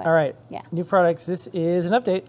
[0.00, 0.06] Yep.
[0.06, 0.34] All right.
[0.50, 0.62] Yeah.
[0.72, 1.26] New products.
[1.26, 2.24] This is an update.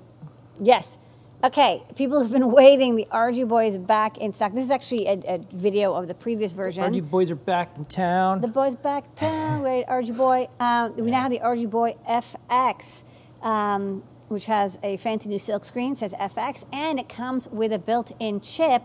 [0.59, 1.00] Yes.
[1.43, 2.95] Okay, people have been waiting.
[2.95, 4.54] The Arduboy is back in stock.
[4.54, 6.84] This is actually a, a video of the previous version.
[6.84, 8.39] RG boys are back in town.
[8.39, 9.59] The boy's back town.
[9.61, 10.47] Great Arduboy.
[10.61, 13.04] Um, we now have the Arduboy FX,
[13.41, 15.98] um, which has a fancy new silk screen.
[15.98, 18.84] Says FX, and it comes with a built-in chip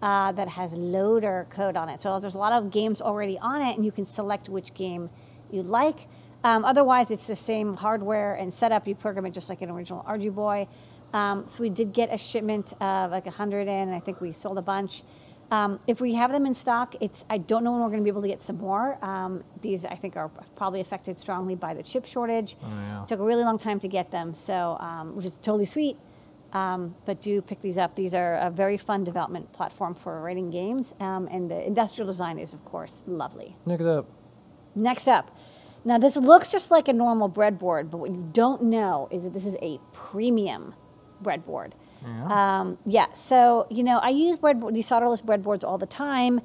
[0.00, 2.00] uh, that has loader code on it.
[2.00, 5.10] So there's a lot of games already on it, and you can select which game
[5.50, 6.06] you like.
[6.46, 8.86] Um, otherwise, it's the same hardware and setup.
[8.86, 10.68] You program it just like an original Arduboy.
[11.12, 14.56] Um, so we did get a shipment of like 100 in, I think we sold
[14.56, 15.02] a bunch.
[15.50, 18.04] Um, if we have them in stock, it's I don't know when we're going to
[18.04, 18.96] be able to get some more.
[19.04, 22.56] Um, these I think are probably affected strongly by the chip shortage.
[22.62, 23.02] yeah.
[23.02, 25.96] It took a really long time to get them, so um, which is totally sweet.
[26.52, 27.96] Um, but do pick these up.
[27.96, 32.38] These are a very fun development platform for writing games, um, and the industrial design
[32.38, 33.56] is of course lovely.
[33.64, 34.06] Look it up.
[34.76, 35.36] Next up,
[35.86, 39.32] now this looks just like a normal breadboard, but what you don't know is that
[39.32, 40.74] this is a premium
[41.22, 41.72] breadboard.
[42.04, 42.58] Yeah.
[42.60, 46.40] Um, yeah, so you know, I use breadboard, these solderless breadboards all the time,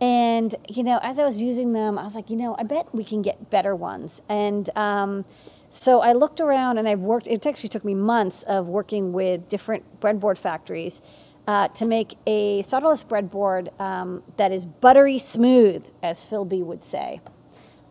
[0.00, 2.94] and you know, as I was using them, I was like, you know, I bet
[2.94, 4.20] we can get better ones.
[4.28, 5.24] And um,
[5.70, 7.26] so I looked around, and I worked.
[7.26, 11.00] It actually took me months of working with different breadboard factories
[11.48, 16.84] uh, to make a solderless breadboard um, that is buttery smooth, as Phil B would
[16.84, 17.20] say.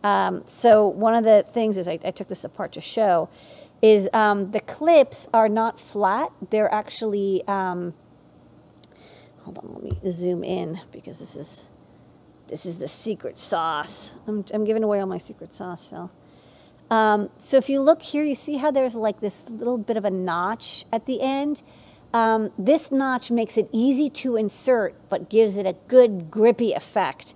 [0.04, 3.28] Um, so one of the things is I, I took this apart to show
[3.80, 6.30] is um, the clips are not flat.
[6.50, 7.94] They're actually um,
[9.42, 9.74] hold on.
[9.74, 11.68] Let me zoom in because this is
[12.48, 14.14] this is the secret sauce.
[14.26, 16.10] I'm, I'm giving away all my secret sauce, Phil.
[16.90, 20.04] Um, so if you look here, you see how there's like this little bit of
[20.04, 21.62] a notch at the end.
[22.12, 27.34] Um, this notch makes it easy to insert, but gives it a good grippy effect.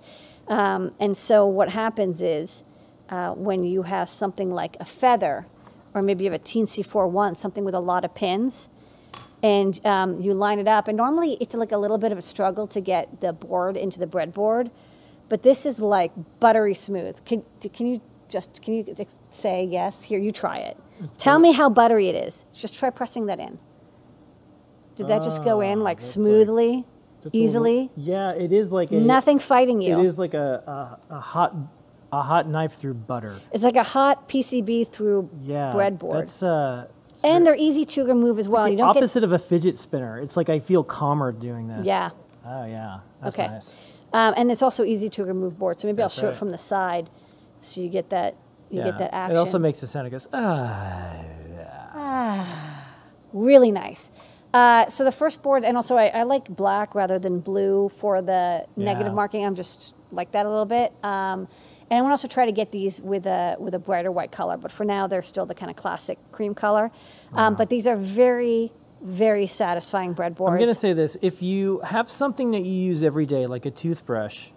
[0.49, 2.63] Um, and so what happens is
[3.09, 5.45] uh, when you have something like a feather,
[5.93, 8.69] or maybe you have a teensy 4-1, something with a lot of pins,
[9.43, 10.87] and um, you line it up.
[10.87, 13.99] And normally it's like a little bit of a struggle to get the board into
[13.99, 14.71] the breadboard,
[15.29, 17.23] but this is like buttery smooth.
[17.25, 18.95] Can, can you just can you
[19.29, 20.03] say yes?
[20.03, 20.77] Here, you try it.
[21.17, 22.45] Tell me how buttery it is.
[22.53, 23.59] Just try pressing that in.
[24.95, 26.77] Did that just go in Ah, like smoothly?
[26.77, 26.85] like-
[27.21, 27.91] a little- easily?
[27.95, 28.95] yeah, it is like a.
[28.95, 29.99] Nothing fighting you.
[29.99, 31.55] It is like a, a, a hot
[32.11, 33.39] a hot knife through butter.
[33.51, 35.73] It's like a hot PCB through Yeah.
[35.75, 36.13] breadboard.
[36.13, 36.87] That's uh.
[37.23, 38.63] and they're easy to remove as well.
[38.63, 40.19] the you don't get opposite of a fidget spinner.
[40.19, 41.85] It's like I feel calmer doing this.
[41.85, 42.11] Yeah.
[42.45, 42.99] Oh yeah.
[43.21, 43.47] That's Okay.
[43.47, 43.75] nice.
[44.13, 45.79] um, and it's also easy to remove board.
[45.79, 46.35] So maybe That's I'll show right.
[46.35, 47.09] it from the side,
[47.61, 48.35] so you get that
[48.69, 48.85] you yeah.
[48.85, 49.35] get that action.
[49.35, 50.07] It also makes the sound.
[50.07, 51.15] It goes ah.
[51.93, 52.85] ah.
[53.33, 54.11] really nice.
[54.53, 58.21] Uh, so the first board, and also I, I like black rather than blue for
[58.21, 59.45] the negative marking.
[59.45, 60.93] I'm just like that a little bit.
[61.03, 61.47] Um,
[61.89, 64.31] and I want to also try to get these with a with a brighter white
[64.31, 66.91] color, but for now they're still the kind of classic cream color.
[67.33, 68.71] Um, but these are very
[69.01, 70.53] very satisfying breadboards.
[70.53, 73.71] I'm gonna say this: if you have something that you use every day, like a
[73.71, 74.49] toothbrush,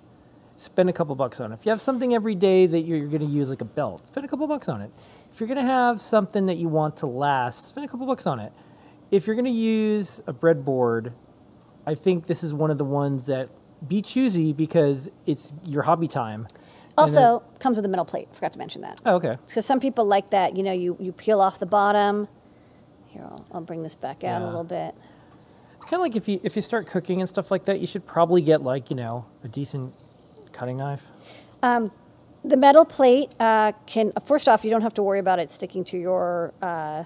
[0.57, 1.57] spend a couple bucks on it.
[1.61, 4.29] If you have something every day that you're gonna use, like a belt, spend a
[4.29, 4.91] couple bucks on it.
[5.33, 8.41] If you're gonna have something that you want to last, spend a couple bucks on
[8.41, 8.53] it.
[9.11, 11.13] If you're gonna use a breadboard,
[11.87, 13.49] I think this is one of the ones that
[13.87, 16.47] be choosy because it's your hobby time.
[16.99, 18.29] And then- also comes with a metal plate.
[18.33, 19.01] Forgot to mention that.
[19.07, 19.37] oh, okay.
[19.47, 22.29] Because some people like that, you know, you, you peel off the bottom.
[23.07, 24.95] Here, I'll, I'll bring this back out a little bit.
[25.77, 27.87] It's kind of like if you if you start cooking and stuff like that, you
[27.87, 29.95] should probably get like you know a decent
[30.53, 31.07] cutting knife.
[32.43, 35.85] The metal plate uh, can, first off, you don't have to worry about it sticking
[35.85, 37.05] to your uh,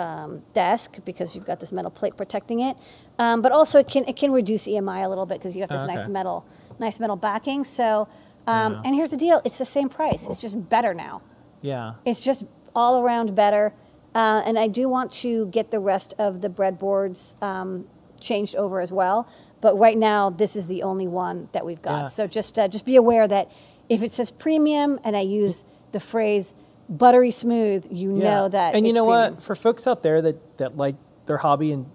[0.00, 2.76] um, desk because you've got this metal plate protecting it.
[3.18, 5.70] Um, but also, it can it can reduce EMI a little bit because you have
[5.70, 6.44] this Oh, nice metal
[6.78, 7.62] nice metal backing.
[7.64, 8.08] So,
[8.46, 8.82] um, Yeah.
[8.86, 10.26] and here's the deal: it's the same price.
[10.26, 11.22] It's just better now.
[11.62, 11.94] Yeah.
[12.04, 12.44] It's just
[12.74, 13.74] all around better.
[14.14, 17.86] Uh, and I do want to get the rest of the breadboards um,
[18.18, 19.28] changed over as well.
[19.60, 22.00] But right now, this is the only one that we've got.
[22.02, 22.06] Yeah.
[22.06, 23.52] So just uh, just be aware that
[23.88, 26.54] if it says premium and I use the phrase
[26.90, 28.74] buttery smooth, you know that.
[28.74, 29.34] And you know premium.
[29.34, 29.42] what?
[29.42, 30.96] For folks out there that that like
[31.26, 31.86] their hobby and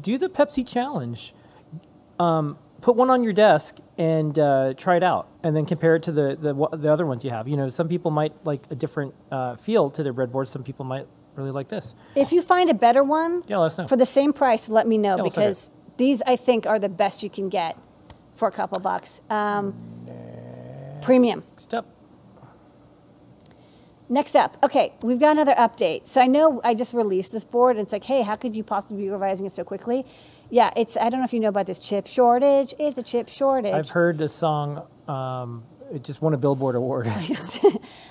[0.00, 1.34] do the Pepsi challenge.
[2.18, 6.04] Um, put one on your desk and uh, try it out, and then compare it
[6.04, 7.48] to the, the the other ones you have.
[7.48, 10.46] You know, some people might like a different uh, feel to their breadboard.
[10.48, 11.94] Some people might really like this.
[12.14, 13.88] If you find a better one Yeah, let us know.
[13.88, 15.48] for the same price, let me know Yeah, we'll send it.
[15.48, 17.76] because these I think are the best you can get
[18.36, 19.20] for a couple bucks.
[19.30, 19.74] Um,
[21.02, 21.42] premium.
[21.50, 21.86] Next up,
[24.14, 26.06] Next up, okay, we've got another update.
[26.06, 28.62] So I know I just released this board, and it's like, hey, how could you
[28.62, 30.06] possibly be revising it so quickly?
[30.50, 30.96] Yeah, it's.
[30.96, 32.74] I don't know if you know about this chip shortage.
[32.78, 33.74] It's a chip shortage.
[33.74, 34.86] I've heard the song.
[35.08, 37.12] Um, it just won a Billboard award.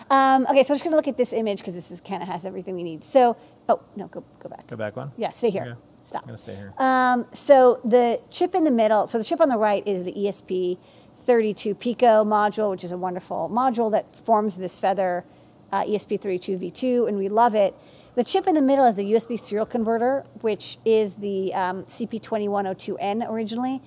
[0.09, 2.21] Um, okay, so I'm just going to look at this image because this is kind
[2.21, 3.03] of has everything we need.
[3.03, 3.35] So,
[3.67, 4.67] oh no, go go back.
[4.67, 5.11] Go back one.
[5.17, 5.63] Yeah, stay here.
[5.63, 5.79] Okay.
[6.03, 6.23] Stop.
[6.23, 6.73] I'm gonna stay here.
[6.77, 10.11] Um, so the chip in the middle, so the chip on the right is the
[10.11, 10.77] ESP
[11.15, 15.25] 32 Pico module, which is a wonderful module that forms this feather
[15.73, 17.75] uh, ESP32 V2, and we love it.
[18.13, 23.27] The chip in the middle is the USB serial converter, which is the um, CP2102N
[23.27, 23.81] originally.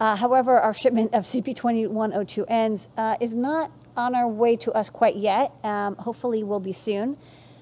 [0.00, 5.16] Uh, however, our shipment of CP2102Ns uh, is not on our way to us quite
[5.16, 5.52] yet.
[5.62, 7.18] Um, hopefully, will be soon.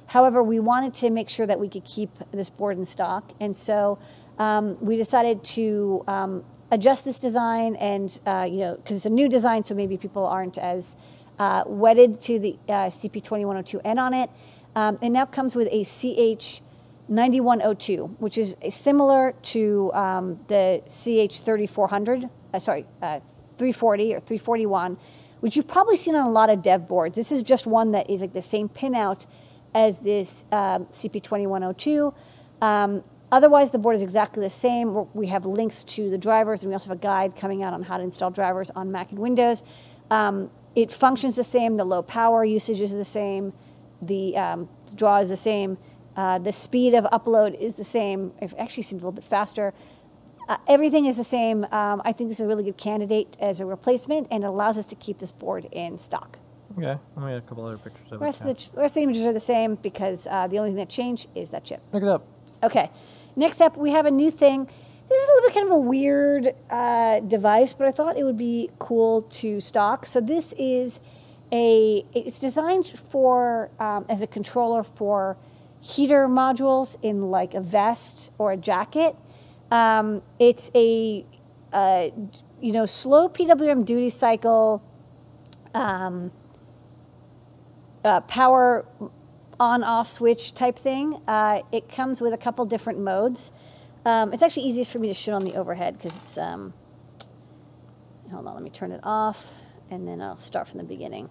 [0.06, 3.56] However, we wanted to make sure that we could keep this board in stock, and
[3.56, 3.98] so
[4.38, 9.10] um, we decided to um, adjust this design, and uh, you know, because it's a
[9.10, 10.94] new design, so maybe people aren't as
[11.38, 14.30] uh, wedded to the uh, CP2102N on it.
[14.74, 16.62] Um, it now comes with a CH
[17.08, 23.20] 9102, which is similar to um, the CH 3400, uh, sorry, uh,
[23.58, 24.98] 340 or 341,
[25.40, 27.16] which you've probably seen on a lot of dev boards.
[27.16, 29.26] This is just one that is like the same pinout
[29.74, 32.14] as this um, CP2102.
[32.60, 35.06] Um, otherwise, the board is exactly the same.
[35.14, 37.82] We have links to the drivers, and we also have a guide coming out on
[37.82, 39.62] how to install drivers on Mac and Windows.
[40.10, 41.76] Um, it functions the same.
[41.76, 43.52] The low power usage is the same.
[44.02, 45.78] The um, draw is the same.
[46.14, 48.32] Uh, the speed of upload is the same.
[48.40, 49.74] It actually seems a little bit faster.
[50.48, 51.64] Uh, everything is the same.
[51.72, 54.78] Um, I think this is a really good candidate as a replacement, and it allows
[54.78, 56.38] us to keep this board in stock.
[56.78, 56.98] Okay.
[57.16, 58.66] Let me get a couple other pictures of rest, it.
[58.66, 60.90] of the, rest of the images are the same because uh, the only thing that
[60.90, 61.80] changed is that chip.
[61.92, 62.26] Look it up.
[62.62, 62.90] Okay.
[63.34, 64.68] Next up, we have a new thing.
[65.08, 68.24] This is a little bit kind of a weird uh, device, but I thought it
[68.24, 70.04] would be cool to stock.
[70.04, 70.98] So this is
[71.52, 72.04] a.
[72.12, 75.36] It's designed for um, as a controller for
[75.80, 79.14] heater modules in like a vest or a jacket.
[79.70, 81.24] Um, it's a,
[81.72, 82.08] uh,
[82.60, 84.82] you know, slow PWM duty cycle.
[85.72, 86.32] Um,
[88.04, 88.86] uh, power
[89.58, 91.20] on off switch type thing.
[91.28, 93.52] Uh, it comes with a couple different modes.
[94.06, 96.38] Um, it's actually easiest for me to shoot on the overhead because it's.
[96.38, 96.72] Um,
[98.30, 99.52] hold on, let me turn it off
[99.90, 101.28] and then I'll start from the beginning.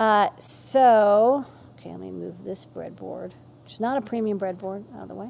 [0.00, 1.44] Uh, so,
[1.78, 3.32] okay, let me move this breadboard,
[3.62, 5.28] which is not a premium breadboard, out of the way.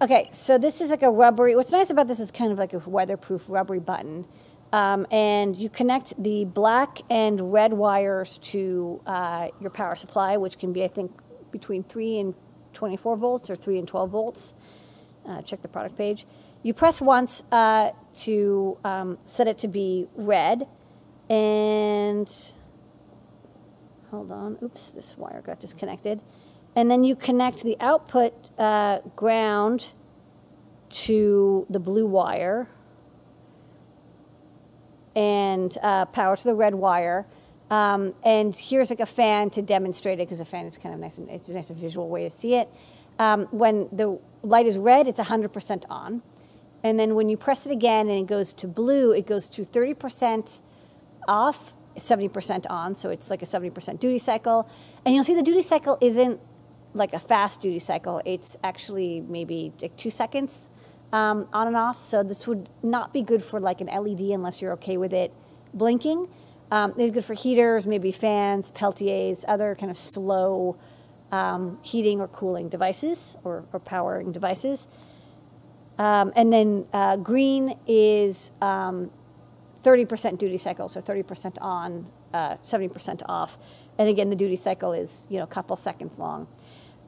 [0.00, 1.56] Okay, so this is like a rubbery.
[1.56, 4.26] What's nice about this is kind of like a weatherproof rubbery button.
[4.72, 10.58] Um, and you connect the black and red wires to uh, your power supply, which
[10.58, 11.10] can be, I think,
[11.52, 12.34] between 3 and
[12.72, 14.54] 24 volts or 3 and 12 volts.
[15.28, 16.26] Uh, check the product page.
[16.62, 17.90] You press once uh,
[18.20, 20.66] to um, set it to be red,
[21.28, 22.28] and
[24.10, 26.22] hold on, oops, this wire got disconnected.
[26.74, 29.92] And then you connect the output uh, ground
[30.90, 32.68] to the blue wire
[35.14, 37.26] and uh, power to the red wire.
[37.70, 41.00] Um, and here's like a fan to demonstrate it because a fan is kind of
[41.00, 42.70] nice and it's a nice visual way to see it.
[43.18, 46.22] Um, when the light is red, it's 100% on.
[46.82, 49.62] And then when you press it again and it goes to blue, it goes to
[49.62, 50.62] 30%
[51.26, 52.94] off, 70% on.
[52.94, 54.68] So it's like a 70% duty cycle.
[55.04, 56.40] And you'll see the duty cycle isn't
[56.94, 58.22] like a fast duty cycle.
[58.24, 60.70] It's actually maybe like two seconds
[61.12, 61.98] um, on and off.
[61.98, 65.32] So this would not be good for like an LED unless you're okay with it
[65.74, 66.28] blinking.
[66.70, 70.76] Um, it's good for heaters, maybe fans, Peltiers, other kind of slow
[71.32, 74.88] um, heating or cooling devices or, or powering devices.
[75.98, 83.58] Um, and then uh, green is 30% duty cycle, so 30% on, uh, 70% off.
[83.98, 86.46] And again, the duty cycle is you know a couple seconds long.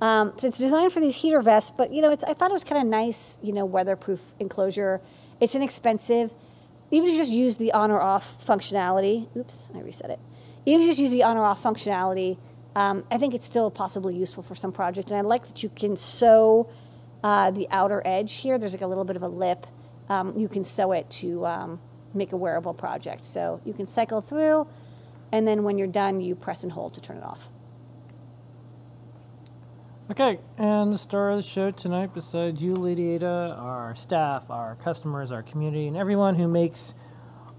[0.00, 2.54] Um, so it's designed for these heater vests, but you know, it's, I thought it
[2.54, 5.00] was kind of nice, you know, weatherproof enclosure.
[5.40, 6.32] It's inexpensive.
[6.90, 10.18] Even if you just use the on or off functionality, oops, I reset it.
[10.66, 12.38] Even if you just use the on or off functionality,
[12.76, 15.10] um, I think it's still possibly useful for some project.
[15.10, 16.68] And I like that you can sew
[17.22, 18.58] uh, the outer edge here.
[18.58, 19.66] There's like a little bit of a lip.
[20.08, 21.80] Um, you can sew it to um,
[22.14, 23.24] make a wearable project.
[23.24, 24.66] So you can cycle through,
[25.32, 27.50] and then when you're done, you press and hold to turn it off.
[30.10, 34.74] Okay, and the star of the show tonight, besides you, Lady Ada, our staff, our
[34.74, 36.94] customers, our community, and everyone who makes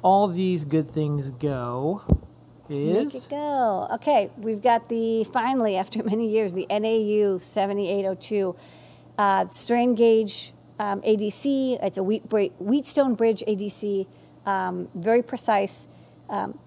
[0.02, 2.02] all these good things go,
[2.70, 3.88] Make is it go.
[3.94, 8.56] Okay, we've got the finally after many years the NAU 7802
[9.18, 11.84] uh, strain gauge um, ADC.
[11.84, 14.08] It's a wheat Wheatstone Bridge ADC,
[14.46, 15.88] um, very precise
[16.30, 16.58] um,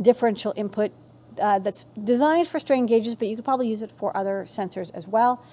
[0.00, 0.92] differential input
[1.40, 4.90] uh, that's designed for strain gauges, but you could probably use it for other sensors
[4.94, 5.44] as well.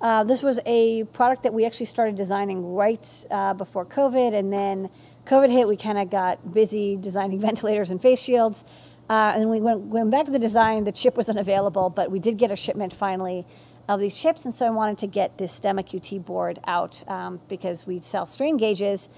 [0.00, 4.52] Uh, this was a product that we actually started designing right uh, before COVID, and
[4.52, 4.90] then
[5.26, 5.68] COVID hit.
[5.68, 8.64] We kind of got busy designing ventilators and face shields.
[9.12, 10.84] Uh, and we went, went back to the design.
[10.84, 13.46] The chip wasn't available, but we did get a shipment finally
[13.86, 14.46] of these chips.
[14.46, 18.24] And so I wanted to get this Stemma QT board out um, because we sell
[18.24, 19.10] strain gauges.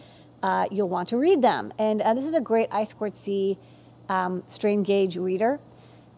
[0.42, 1.72] Uh, you'll want to read them.
[1.78, 3.56] And uh, this is a great I squared C
[4.08, 5.60] um, strain gauge reader.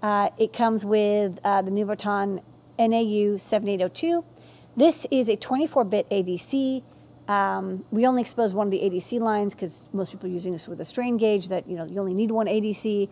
[0.03, 2.41] Uh, it comes with uh, the Nuvoton
[2.79, 4.25] NAU 7802.
[4.75, 6.83] This is a 24-bit ADC.
[7.29, 10.67] Um, we only expose one of the ADC lines because most people are using this
[10.67, 13.11] with a strain gauge that you know you only need one ADC.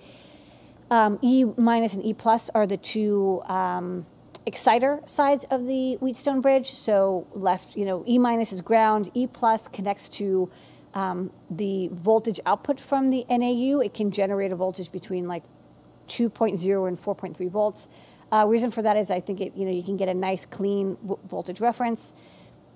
[0.95, 4.07] Um, e minus and E plus are the two um,
[4.47, 6.71] exciter sides of the Wheatstone bridge.
[6.71, 9.11] So left, you know, E minus is ground.
[9.13, 10.49] E plus connects to
[10.95, 13.81] um, the voltage output from the NAU.
[13.81, 15.43] It can generate a voltage between like
[16.07, 17.89] 2.0 and 4.3 volts.
[18.31, 20.47] Uh, reason for that is I think it, you know, you can get a nice
[20.47, 20.97] clean
[21.29, 22.15] voltage reference.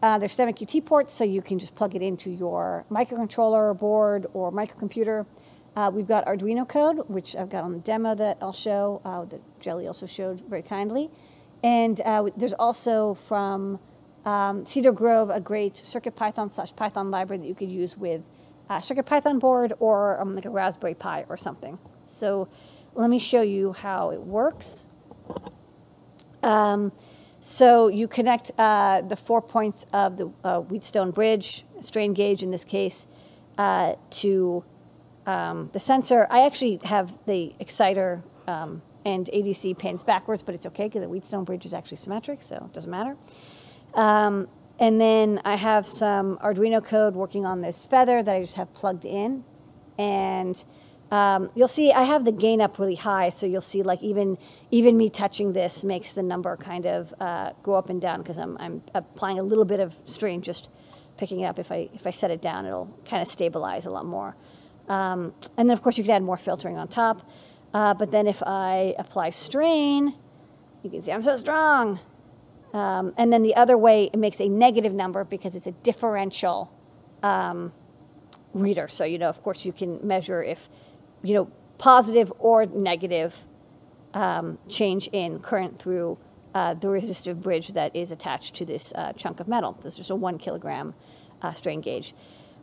[0.03, 4.27] Uh, there's Stemma QT ports, so you can just plug it into your microcontroller board
[4.33, 5.25] or microcomputer.
[5.78, 9.25] Uh, we've got Arduino code, which I've got on the demo that I'll show, uh,
[9.26, 11.08] that Jelly also showed very kindly.
[11.62, 13.78] And uh, there's also from
[14.25, 18.23] um, Cedar Grove a great CircuitPython slash Python library that you could use with
[18.68, 21.78] a CircuitPython board or um, like a Raspberry Pi or something.
[22.04, 22.49] So
[22.94, 24.85] let me show you how it works.
[26.42, 26.90] Um,
[27.40, 32.50] so you connect uh, the four points of the uh, Wheatstone bridge, strain gauge in
[32.50, 33.06] this case,
[33.58, 34.64] uh, to
[35.28, 36.26] um, the sensor.
[36.30, 41.08] I actually have the exciter um, and ADC pins backwards, but it's okay because the
[41.08, 43.14] Wheatstone bridge is actually symmetric, so it doesn't matter.
[43.94, 44.49] Um,
[44.80, 48.73] and then I have some Arduino code working on this feather that I just have
[48.73, 49.44] plugged in.
[49.99, 50.64] And
[51.11, 54.38] um, you'll see I have the gain up really high, so you'll see like even
[54.70, 58.38] even me touching this makes the number kind of uh, go up and down because
[58.38, 60.70] I'm, I'm applying a little bit of strain just
[61.16, 61.58] picking it up.
[61.58, 64.37] If I if I set it down, it'll kind of stabilize a lot more.
[64.88, 67.30] Um, and then of course you can add more filtering on top.
[67.75, 70.14] Uh, but then if I apply strain,
[70.83, 72.00] you can see I'm so strong.
[72.73, 76.71] Um, and then the other way, it makes a negative number because it's a differential
[77.23, 77.73] um,
[78.52, 78.88] reader.
[78.88, 80.68] So, you know, of course, you can measure if
[81.23, 83.45] you know, positive or negative
[84.14, 86.18] um, change in current through
[86.54, 89.78] uh, the resistive bridge that is attached to this uh, chunk of metal.
[89.83, 90.95] This is a one kilogram
[91.42, 92.14] uh, strain gauge.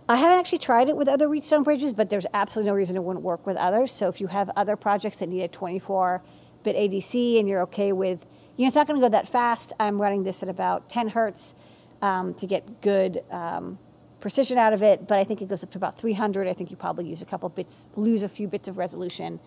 [0.08, 3.04] I haven't actually tried it with other Wheatstone bridges, but there's absolutely no reason it
[3.04, 3.92] wouldn't work with others.
[3.92, 8.28] So if you have other projects that need a 24-bit ADC and you're okay with,
[8.56, 9.74] you know, it's not going to go that fast.
[9.80, 11.56] I'm running this at about 10 hertz
[12.04, 13.80] um, to get good um,
[14.20, 16.48] precision out of it, but I think it goes up to about 300.
[16.48, 19.40] I think you probably use a couple bits, lose a few bits of resolution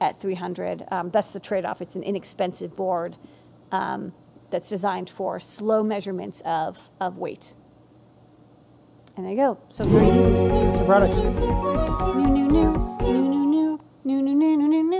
[0.00, 0.86] at 300.
[0.90, 1.80] Um, that's the trade-off.
[1.80, 3.16] It's an inexpensive board
[3.70, 4.12] um,
[4.50, 7.54] that's designed for slow measurements of, of weight.
[9.20, 9.58] And there you go.
[9.68, 10.08] So great.
[10.08, 10.86] Mr.
[10.86, 11.14] Products.
[12.16, 12.72] New, new, new,
[13.02, 14.99] new, new, new, new, new, new, new, new.